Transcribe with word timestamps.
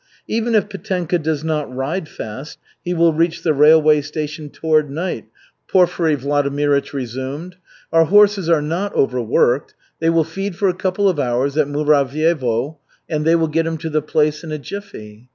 "Even 0.27 0.55
if 0.55 0.67
Petenka 0.67 1.19
does 1.19 1.43
not 1.43 1.71
ride 1.71 2.09
fast, 2.09 2.57
he 2.83 2.91
will 2.91 3.13
reach 3.13 3.43
the 3.43 3.53
railway 3.53 4.01
station 4.01 4.49
toward 4.49 4.89
night," 4.89 5.25
Porfiry 5.67 6.15
Vladimirych 6.17 6.91
resumed. 6.91 7.55
"Our 7.93 8.05
horses 8.05 8.49
are 8.49 8.63
not 8.63 8.95
overworked. 8.95 9.75
They 9.99 10.09
will 10.09 10.23
feed 10.23 10.55
for 10.55 10.67
a 10.69 10.73
couple 10.73 11.07
of 11.07 11.19
hours 11.19 11.55
at 11.55 11.67
Muravyevo, 11.67 12.79
and 13.07 13.25
they 13.25 13.35
will 13.35 13.47
get 13.47 13.67
him 13.67 13.77
to 13.77 13.91
the 13.91 14.01
place 14.01 14.43
in 14.43 14.51
a 14.51 14.57
jiffy. 14.57 15.29